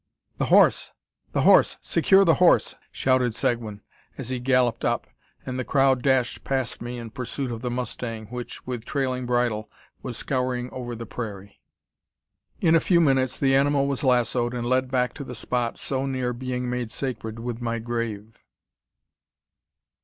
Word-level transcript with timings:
"The 0.39 0.45
horse! 0.45 0.93
the 1.31 1.41
horse! 1.43 1.77
secure 1.83 2.25
the 2.25 2.33
horse!" 2.41 2.73
shouted 2.91 3.35
Seguin, 3.35 3.81
as 4.17 4.29
he 4.29 4.39
galloped 4.39 4.83
up; 4.83 5.05
and 5.45 5.59
the 5.59 5.63
crowd 5.63 6.01
dashed 6.01 6.43
past 6.43 6.81
me 6.81 6.97
in 6.97 7.11
pursuit 7.11 7.51
of 7.51 7.61
the 7.61 7.69
mustang, 7.69 8.25
which, 8.31 8.65
with 8.65 8.83
trailing 8.83 9.27
bridle, 9.27 9.69
was 10.01 10.17
scouring 10.17 10.71
over 10.71 10.95
the 10.95 11.05
prairie. 11.05 11.61
In 12.61 12.73
a 12.73 12.79
few 12.79 12.99
minutes 12.99 13.39
the 13.39 13.55
animal 13.55 13.85
was 13.85 14.03
lassoed, 14.03 14.55
and 14.55 14.65
led 14.65 14.89
back 14.89 15.13
to 15.13 15.23
the 15.23 15.35
spot 15.35 15.77
so 15.77 16.07
near 16.07 16.33
being 16.33 16.67
made 16.67 16.91
sacred 16.91 17.37
with 17.37 17.61
my 17.61 17.77
grave. 17.77 18.43